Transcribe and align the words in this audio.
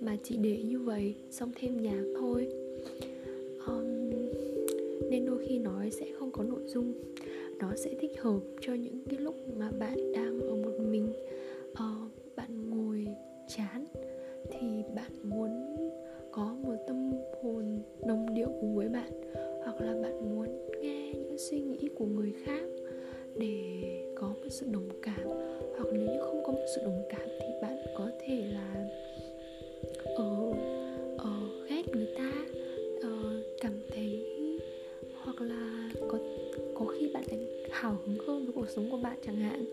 Mà 0.00 0.16
chỉ 0.22 0.36
để 0.36 0.62
như 0.62 0.78
vậy 0.78 1.14
xong 1.30 1.50
thêm 1.56 1.82
nhạc 1.82 2.04
thôi. 2.20 2.48
Um, 3.66 4.10
nên 5.10 5.26
đôi 5.26 5.46
khi 5.46 5.58
nói 5.58 5.90
sẽ 5.90 6.06
không 6.18 6.30
có 6.30 6.42
nội 6.42 6.62
dung. 6.66 6.92
Nó 7.58 7.76
sẽ 7.76 7.90
thích 8.00 8.20
hợp 8.20 8.40
cho 8.60 8.74
những 8.74 9.00
cái 9.10 9.18
lúc 9.18 9.34
mà 9.56 9.70
bạn 9.78 10.12
đang 10.12 10.40
ở 10.40 10.54
một 10.56 10.80
mình. 10.80 11.12
Uh, 11.70 12.10
bạn 12.36 12.70
ngồi 12.70 13.06
chán 13.48 13.84
thì 14.50 14.82
bạn 14.94 15.10
muốn 15.22 15.50
có 16.32 16.56
một 16.62 16.74
tâm 16.86 17.12
hồn 17.42 17.78
đồng 18.06 18.34
điệu 18.34 18.48
cùng 18.60 18.76
với 18.76 18.88
bạn 18.88 19.10
hoặc 19.64 19.80
là 19.80 19.94
bạn 20.02 20.34
muốn 20.34 20.48
nghe 20.80 21.12
những 21.12 21.38
suy 21.38 21.60
nghĩ 21.60 21.88
của 21.94 22.06
người 22.06 22.32
khác 22.44 22.64
để 23.36 23.82
có 24.14 24.28
một 24.28 24.48
sự 24.50 24.66
đồng 24.72 24.88
cảm. 25.02 25.26
Hoặc 25.76 25.88
nếu 25.92 26.02
như 26.02 26.20
không 26.20 26.42
có 26.44 26.52
một 26.52 26.64
sự 26.74 26.82
đồng 26.84 27.02
cảm 27.08 27.28
thì 27.40 27.46
bạn 27.62 27.76
có 27.98 28.03
sống 38.76 38.90
của 38.90 38.96
bạn 38.96 39.18
chẳng 39.26 39.36
hạn. 39.36 39.64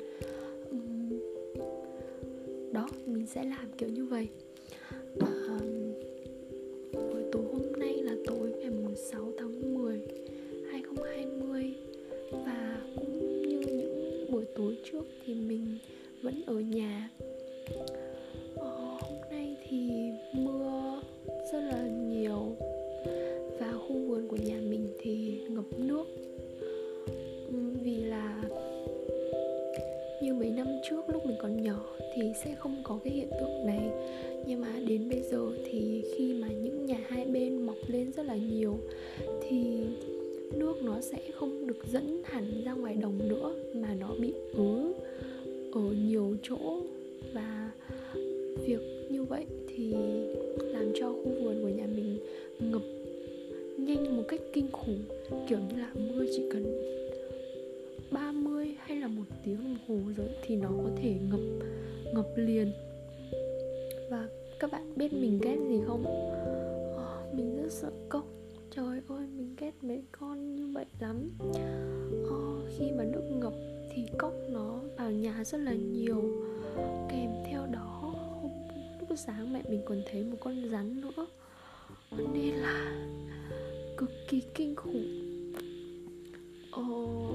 Đó, 2.72 2.88
mình 3.06 3.28
sẽ 3.28 3.44
làm 3.44 3.72
kiểu 3.78 3.90
như 3.90 4.06
vậy. 4.06 4.28
Ờ, 5.20 5.60
buổi 6.94 7.24
tối 7.32 7.44
hôm 7.54 7.80
nay 7.80 7.98
là 8.04 8.16
tối 8.28 8.52
ngày 8.52 8.96
6 8.96 9.32
tháng 9.38 9.74
10 9.74 10.02
2020 10.72 11.74
và 12.32 12.82
cũng 12.96 13.42
như 13.50 13.60
những 13.60 14.26
buổi 14.32 14.46
tối 14.56 14.78
trước 14.92 15.04
thì 15.26 15.34
mình 15.34 15.78
vẫn 16.22 16.42
ở 16.46 16.60
nhà. 16.60 17.10
Trước 30.90 31.10
lúc 31.10 31.26
mình 31.26 31.38
còn 31.42 31.64
nhỏ 31.64 31.96
thì 32.16 32.22
sẽ 32.44 32.56
không 32.56 32.76
có 32.84 33.00
cái 33.04 33.14
hiện 33.14 33.30
tượng 33.40 33.66
này. 33.66 33.90
Nhưng 34.48 34.62
mà 34.62 34.80
đến 34.88 35.10
bây 35.10 35.22
giờ 35.32 35.52
thì 35.66 36.04
khi 36.16 36.34
mà 36.34 36.48
những 36.48 36.86
nhà 36.86 36.98
hai 37.08 37.26
bên 37.26 37.62
mọc 37.66 37.78
lên 37.88 38.12
rất 38.12 38.26
là 38.26 38.36
nhiều 38.36 38.78
thì 39.42 39.64
nước 40.56 40.84
nó 40.84 41.02
sẽ 41.02 41.18
không 41.34 41.68
được 41.68 41.86
dẫn 41.92 42.22
hẳn 42.26 42.64
ra 42.66 42.74
ngoài 42.74 42.96
đồng 42.96 43.30
nữa, 43.30 43.56
mà 43.74 43.96
nó 44.00 44.16
bị 44.20 44.34
ứ 44.54 44.94
ở 45.72 45.82
nhiều 46.08 46.36
chỗ. 46.44 46.82
Và 47.34 47.72
việc 48.66 48.82
như 49.10 49.24
vậy 49.24 49.46
thì 49.68 49.94
làm 50.58 50.92
cho 51.00 51.14
khu 51.14 51.32
vườn 51.42 51.62
của 51.62 51.70
nhà 51.70 51.88
mình 51.96 52.18
ngập 52.60 52.82
nhanh 53.78 54.18
một 54.18 54.24
cách 54.28 54.42
kinh 54.54 54.72
khủng, 54.72 55.00
kiểu 55.50 55.58
như 55.70 55.82
là 55.82 55.92
mưa 55.94 56.26
chỉ 56.36 56.44
cần 56.52 56.64
hồ 59.92 60.12
rồi 60.18 60.30
thì 60.42 60.56
nó 60.56 60.70
có 60.84 60.90
thể 61.02 61.16
ngập 61.30 61.40
ngập 62.14 62.28
liền. 62.36 62.72
Và 64.10 64.28
các 64.60 64.72
bạn 64.72 64.94
biết 64.96 65.14
mình 65.14 65.40
ghét 65.42 65.58
gì 65.70 65.82
không? 65.88 66.04
Oh, 66.96 67.36
mình 67.36 67.64
rất 67.64 67.72
sợ 67.72 67.92
cốc. 68.10 68.26
Trời 68.76 69.02
ơi 69.08 69.28
mình 69.38 69.56
ghét 69.60 69.72
mấy 69.82 70.04
con 70.12 70.56
như 70.56 70.72
vậy 70.74 70.86
lắm. 71.00 71.30
Oh, 72.28 72.70
khi 72.78 72.92
mà 72.92 73.04
nước 73.04 73.24
ngập 73.32 73.54
thì 73.94 74.06
cốc 74.18 74.34
nó 74.50 74.80
vào 74.98 75.12
nhà 75.12 75.44
rất 75.44 75.58
là 75.58 75.74
nhiều. 75.74 76.22
Kèm 77.10 77.32
theo 77.46 77.66
đó 77.74 78.14
hôm 78.42 78.52
lúc 79.00 79.20
sáng 79.26 79.54
mẹ 79.54 79.62
mình 79.70 79.82
còn 79.86 80.02
thấy 80.12 80.24
một 80.24 80.38
con 80.40 80.70
rắn 80.72 81.02
nữa. 81.02 81.28
Ờ, 82.10 82.18
nên 82.34 82.56
là 82.56 83.08
cực 83.98 84.10
kỳ 84.30 84.42
kinh 84.54 84.76
khủng. 84.76 85.06
Oh, 86.80 87.31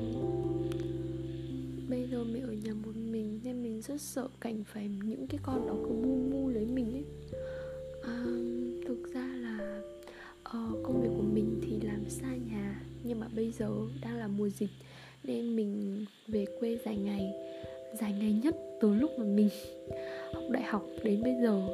bây 2.07 2.19
giờ 2.19 2.25
mẹ 2.25 2.41
ở 2.41 2.53
nhà 2.53 2.75
một 2.75 2.97
mình 2.97 3.41
nên 3.45 3.63
mình 3.63 3.83
rất 3.83 4.01
sợ 4.01 4.29
cảnh 4.41 4.65
phải 4.65 4.89
những 5.05 5.27
cái 5.27 5.41
con 5.43 5.67
đó 5.67 5.75
cứ 5.83 5.89
mu 5.89 6.17
mu 6.31 6.49
lấy 6.49 6.67
mình 6.67 6.93
ấy. 6.93 7.05
À, 8.03 8.25
thực 8.89 9.15
ra 9.15 9.27
là 9.37 9.81
uh, 10.39 10.85
công 10.85 11.03
việc 11.03 11.09
của 11.17 11.23
mình 11.23 11.61
thì 11.63 11.87
làm 11.87 12.09
xa 12.09 12.29
nhà 12.51 12.83
nhưng 13.05 13.21
mà 13.21 13.29
bây 13.37 13.53
giờ 13.59 13.71
đang 14.03 14.17
là 14.17 14.29
mùa 14.29 14.49
dịch 14.49 14.71
nên 15.25 15.57
mình 15.57 16.05
về 16.29 16.47
quê 16.61 16.79
dài 16.85 16.97
ngày 16.97 17.33
dài 18.01 18.13
ngày 18.13 18.33
nhất 18.43 18.57
từ 18.81 18.95
lúc 18.95 19.11
mà 19.19 19.25
mình 19.25 19.49
học 20.35 20.45
đại 20.51 20.63
học 20.63 20.87
đến 21.05 21.23
bây 21.23 21.35
giờ. 21.43 21.69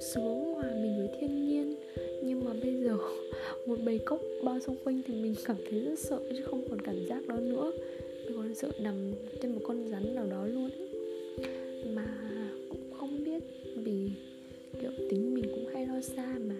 Sướng 0.00 0.54
hòa 0.54 0.70
mình 0.82 0.94
với 0.98 1.08
thiên 1.20 1.48
nhiên. 1.48 1.74
Nhưng 2.24 2.44
mà 2.44 2.52
bây 2.62 2.74
giờ 2.84 2.98
một 3.66 3.78
bầy 3.84 3.98
cốc 3.98 4.20
bao 4.44 4.60
xung 4.60 4.76
quanh 4.84 5.02
thì 5.06 5.14
mình 5.14 5.34
cảm 5.44 5.56
thấy 5.70 5.80
rất 5.80 5.98
sợ 5.98 6.20
chứ 6.30 6.42
không 6.44 6.64
còn 6.70 6.80
cảm 6.80 7.06
giác 7.06 7.26
đó 7.26 7.36
nữa. 7.36 7.72
Mình 8.24 8.36
còn 8.36 8.54
sợ 8.54 8.70
nằm 8.78 9.12
trên 9.42 9.52
một 9.52 9.60
con 9.64 9.88
rắn 9.88 10.14
nào 10.14 10.26
đó 10.30 10.46
luôn 10.46 10.70
ấy. 10.70 10.88
mà 11.94 12.06
cũng 12.68 12.92
không 12.98 13.24
biết 13.24 13.42
vì 13.76 14.10
kiểu 14.80 14.90
tính 15.10 15.34
mình 15.34 15.44
cũng 15.54 15.66
hay 15.74 15.86
lo 15.86 16.00
xa 16.00 16.38
mà. 16.48 16.56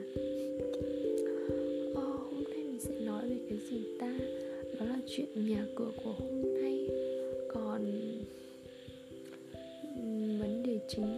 Ờ, 1.95 2.03
hôm 2.03 2.45
nay 2.45 2.65
mình 2.65 2.81
sẽ 2.81 3.01
nói 3.01 3.29
về 3.29 3.37
cái 3.49 3.59
gì 3.71 3.85
ta? 4.01 4.15
Đó 4.79 4.87
là 4.87 4.99
chuyện 5.07 5.29
nhà 5.49 5.67
cửa 5.77 5.91
của 6.05 6.13
hôm 6.19 6.63
nay. 6.63 6.89
Còn 7.49 7.85
vấn 10.41 10.63
đề 10.67 10.79
chính 10.89 11.18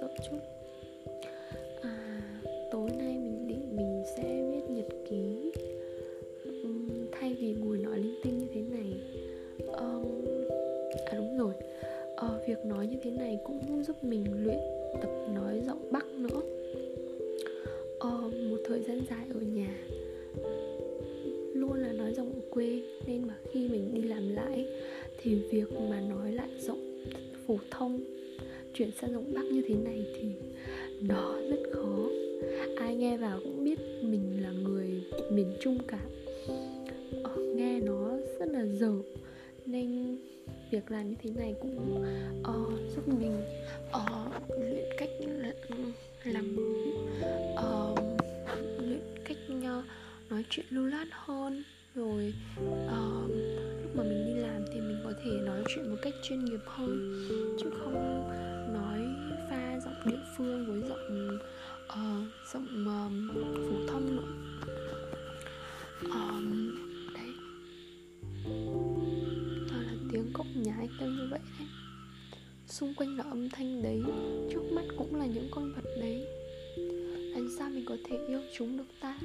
sợ 0.00 0.08
chút. 0.30 0.38
À 1.82 2.20
tối 2.70 2.90
nay 2.98 3.18
mình 3.18 3.46
định 3.48 3.76
mình 3.76 4.02
sẽ 4.16 4.22
viết 4.22 4.74
nhật 4.74 4.86
ký. 5.10 5.52
Uhm, 6.48 7.06
thay 7.12 7.36
vì 7.40 7.52
ngồi 7.52 7.78
nói 7.78 7.98
linh 7.98 8.20
tinh 8.22 8.38
như 8.38 8.46
thế 8.54 8.60
này 8.60 8.92
um, 9.66 10.04
à 11.06 11.14
đúng 11.16 11.38
rồi. 11.38 11.54
À, 12.16 12.28
việc 12.46 12.58
nói 12.64 12.86
như 12.86 12.96
thế 13.02 13.10
này 13.10 13.38
cũng 13.44 13.84
giúp 13.84 14.04
mình 14.04 14.24
luyện 14.44 14.58
tập 15.02 15.10
nói 15.34 15.62
giọng 15.66 15.92
bắc 15.92 16.06
nữa. 16.06 16.40
À, 18.00 18.10
một 18.50 18.58
thời 18.64 18.80
gian 18.80 19.00
dài 19.10 19.26
ở 19.34 19.40
nhà 19.40 19.76
luôn 21.54 21.74
là 21.74 21.92
nói 21.92 22.14
giọng 22.14 22.40
quê 22.50 22.82
nên 23.06 23.26
mà 23.26 23.34
khi 23.50 23.68
mình 23.68 23.94
đi 23.94 24.02
làm 24.02 24.34
lại 24.34 24.66
thì 25.22 25.34
việc 25.34 25.72
mà 25.90 26.00
nói 26.00 26.32
lại 26.32 26.48
giọng 26.58 26.93
phổ 27.46 27.58
thông. 27.70 28.00
Chuyển 28.74 28.90
sang 29.00 29.12
giọng 29.12 29.34
bắc 29.34 29.44
như 29.44 29.62
thế 29.68 29.74
này 29.74 30.06
thì 30.16 30.32
nó 31.00 31.38
rất 31.50 31.62
khó. 31.72 32.08
Ai 32.76 32.96
nghe 32.96 33.16
vào 33.16 33.40
cũng 33.44 33.64
biết 33.64 33.78
mình 34.02 34.42
là 34.42 34.50
người 34.50 35.04
miền 35.30 35.56
trung 35.60 35.78
cả. 35.88 36.00
Ờ, 37.22 37.36
nghe 37.56 37.80
nó 37.80 38.16
rất 38.38 38.48
là 38.48 38.66
dở. 38.66 38.92
Nên 39.66 40.16
việc 40.70 40.90
làm 40.90 41.08
như 41.08 41.16
thế 41.22 41.30
này 41.30 41.54
cũng 41.60 42.04
uh, 42.40 42.94
giúp 42.96 43.08
mình 43.08 43.42
uh, 43.96 44.50
luyện 44.58 44.84
cách 44.98 45.10
làm 46.24 46.56
uh, 47.54 47.98
luyện 48.78 49.00
cách 49.24 49.36
uh, 49.50 49.84
nói 50.30 50.44
chuyện 50.50 50.66
lưu 50.70 50.84
loát 50.84 51.08
hơn. 51.10 51.62
Rồi 51.94 52.34
uh, 52.86 53.30
lúc 53.82 53.96
mà 53.96 54.02
mình 54.02 54.26
đi 54.26 54.40
làm 54.40 54.63
có 55.04 55.12
thể 55.24 55.30
nói 55.30 55.62
chuyện 55.68 55.90
một 55.90 55.96
cách 56.02 56.14
chuyên 56.22 56.44
nghiệp 56.44 56.60
hơn. 56.66 57.24
Chứ 57.60 57.70
không 57.70 57.94
nói 58.74 59.06
pha 59.50 59.80
giọng 59.80 59.94
địa 60.04 60.22
phương 60.36 60.66
với 60.66 60.88
giọng 60.88 61.38
uh, 61.86 62.52
giọng 62.52 62.68
um, 62.86 63.28
phổ 63.54 63.92
thông 63.92 64.16
nữa. 64.16 64.28
Um, 66.02 66.74
đấy. 67.14 67.32
Đó 69.70 69.76
là 69.76 69.94
tiếng 70.12 70.32
cốc 70.32 70.46
nhái 70.54 70.88
kêu 71.00 71.08
như 71.08 71.28
vậy 71.30 71.40
đấy. 71.58 71.68
Xung 72.66 72.94
quanh 72.94 73.16
là 73.16 73.24
âm 73.24 73.50
thanh 73.50 73.82
đấy 73.82 74.02
trước 74.50 74.62
mắt 74.72 74.84
cũng 74.98 75.14
là 75.14 75.26
những 75.26 75.48
con 75.50 75.72
vật 75.72 75.84
đấy. 76.00 76.26
Làm 77.34 77.48
sao 77.58 77.70
mình 77.70 77.84
có 77.86 77.96
thể 78.04 78.18
yêu 78.28 78.40
chúng 78.58 78.76
được 78.76 78.84
ta? 79.00 79.18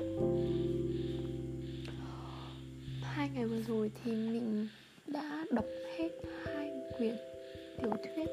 Hai 3.01 3.29
ngày 3.33 3.45
vừa 3.47 3.61
rồi 3.61 3.91
thì 4.03 4.11
mình 4.11 4.67
đã 5.13 5.45
đọc 5.49 5.65
hết 5.97 6.09
hai 6.43 6.71
quyển 6.97 7.15
tiểu 7.81 7.91
thuyết. 7.91 8.29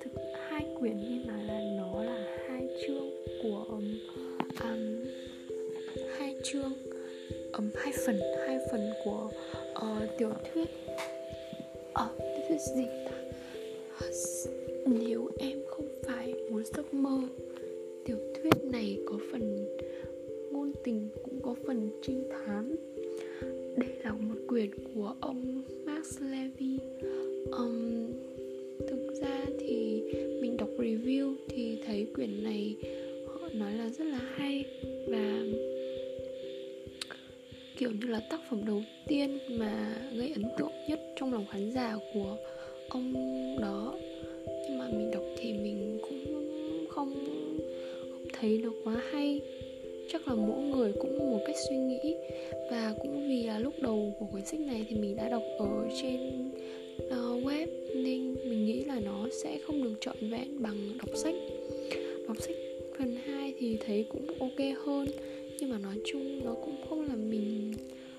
Thực 0.00 0.12
hai 0.48 0.66
quyển 0.80 0.96
nhưng 1.00 1.26
mà 1.26 1.42
là 1.42 1.60
nó 1.76 2.02
là 2.04 2.46
hai 2.48 2.68
chương 2.86 3.10
của 3.42 3.64
um, 3.68 3.98
um, 4.60 5.04
hai 6.18 6.36
chương 6.44 6.72
um, 7.52 7.70
hai 7.74 7.92
phần 8.06 8.20
hai 8.46 8.58
phần 8.70 8.90
của 9.04 9.30
uh, 9.70 10.18
tiểu 10.18 10.32
thuyết. 10.52 10.68
Ờ 11.92 12.04
uh, 12.04 12.18
tiểu 12.18 12.44
thuyết 12.48 12.60
gì 12.76 12.84
ta? 13.04 13.12
Nếu 14.86 15.30
em 15.38 15.58
không 15.66 15.88
phải 16.06 16.34
muốn 16.50 16.64
giấc 16.64 16.94
mơ 16.94 17.20
tiểu 18.04 18.18
thuyết 18.34 18.64
này 18.64 18.98
có 19.06 19.18
phần 19.32 19.66
ngôn 20.52 20.72
tình 20.84 21.08
cũng 21.24 21.42
có 21.42 21.54
phần 21.66 21.90
trinh 22.02 22.28
thám 22.30 22.76
đây 23.78 23.90
là 24.04 24.12
một 24.12 24.34
quyển 24.48 24.70
của 24.94 25.14
ông 25.20 25.62
Max 25.86 26.20
Levy. 26.20 26.78
Um, 27.50 28.12
thực 28.88 29.14
ra 29.20 29.44
thì 29.58 30.02
mình 30.40 30.56
đọc 30.56 30.68
review 30.78 31.34
thì 31.48 31.78
thấy 31.86 32.06
quyển 32.14 32.44
này 32.44 32.76
họ 33.26 33.48
nói 33.52 33.72
là 33.72 33.88
rất 33.88 34.04
là 34.04 34.20
hay 34.36 34.64
và 35.06 35.42
kiểu 37.76 37.90
như 37.90 38.06
là 38.06 38.20
tác 38.30 38.40
phẩm 38.50 38.66
đầu 38.66 38.82
tiên 39.06 39.38
mà 39.50 39.96
gây 40.14 40.32
ấn 40.32 40.44
tượng 40.58 40.72
nhất 40.88 41.00
trong 41.16 41.32
lòng 41.32 41.46
khán 41.50 41.70
giả 41.72 41.96
của 42.14 42.36
ông 42.88 43.14
đó. 43.60 43.94
Nhưng 44.46 44.78
mà 44.78 44.88
mình 44.88 45.10
đọc 45.10 45.24
thì 45.36 45.52
mình 45.52 45.98
cũng 46.02 46.24
không 46.90 47.14
không 48.10 48.24
thấy 48.32 48.60
nó 48.62 48.70
quá 48.84 49.02
hay 49.12 49.40
chắc 50.12 50.28
là 50.28 50.34
mỗi 50.34 50.62
người 50.62 50.92
cũng 51.00 51.30
một 51.30 51.40
cách 51.46 51.56
suy 51.68 51.76
nghĩ. 51.76 52.16
Và 52.70 52.94
cũng 53.02 53.28
vì 53.28 53.42
là 53.42 53.58
lúc 53.58 53.74
đầu 53.80 54.12
của 54.18 54.26
quyển 54.32 54.44
sách 54.44 54.60
này 54.60 54.86
thì 54.88 54.96
mình 54.96 55.16
đã 55.16 55.28
đọc 55.28 55.42
ở 55.58 55.88
trên 56.02 56.50
uh, 57.06 57.44
web 57.46 57.66
nên 57.94 58.34
mình 58.34 58.66
nghĩ 58.66 58.84
là 58.84 59.00
nó 59.00 59.28
sẽ 59.42 59.58
không 59.66 59.82
được 59.82 59.94
trọn 60.00 60.16
vẹn 60.30 60.62
bằng 60.62 60.98
đọc 60.98 61.16
sách. 61.16 61.34
Đọc 62.28 62.36
sách 62.40 62.56
phần 62.98 63.16
2 63.26 63.54
thì 63.58 63.78
thấy 63.86 64.06
cũng 64.08 64.26
ok 64.38 64.84
hơn 64.84 65.08
nhưng 65.60 65.70
mà 65.70 65.78
nói 65.78 66.00
chung 66.04 66.44
nó 66.44 66.54
cũng 66.54 66.76
không 66.88 67.08
làm 67.08 67.30
mình 67.30 67.72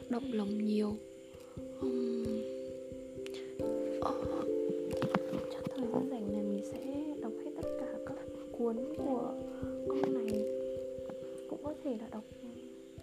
động 0.10 0.34
lòng 0.34 0.66
nhiều. 0.66 0.96
Um, 1.82 2.24
uh, 4.00 4.46
chắc 5.52 5.64
thời 5.76 5.88
gian 5.94 6.10
rảnh 6.12 6.32
này 6.34 6.44
mình 6.44 6.62
sẽ 6.72 6.80
đọc 7.22 7.32
hết 7.46 7.52
tất 7.62 7.70
cả 7.80 7.86
các 8.06 8.16
cuốn 8.52 8.76
của 8.98 9.34
con 9.88 10.14
này 10.14 10.59
cũng 11.64 11.74
có 11.74 11.82
thể 11.84 11.98
là 12.02 12.08
đọc 12.12 12.24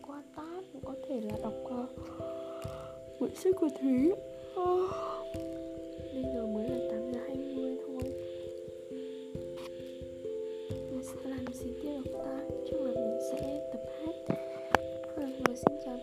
qua 0.02 0.22
tát 0.36 0.64
cũng 0.72 0.82
có 0.84 0.94
thể 1.08 1.20
là 1.20 1.38
đọc 1.42 1.54
uh, 1.64 1.90
quyển 3.18 3.34
sách 3.34 3.54
của 3.60 3.68
thúy. 3.80 4.12
Uh, 4.60 4.90
bây 6.14 6.22
giờ 6.34 6.46
mới 6.46 6.68
là 6.68 6.88
tám 6.90 7.12
giờ 7.12 7.20
20 7.28 7.78
thôi. 7.86 8.02
Mình 10.70 11.02
sẽ 11.02 11.30
làm 11.30 11.46
gì 11.52 11.72
tiếp 11.82 12.00
được 12.04 12.12
ta 12.24 12.40
chắc 12.70 12.80
là 12.80 12.90
mình 12.94 13.18
sẽ 13.30 13.70
tập 13.72 13.80
hát. 14.00 14.36
Vâng, 15.16 15.32
à, 15.32 15.40
rồi 15.46 15.56
xin 15.56 15.78
chào 15.84 15.98